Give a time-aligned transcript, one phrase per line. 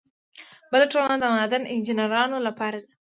[0.71, 2.91] بله ټولنه د معدن انجینرانو لپاره ده.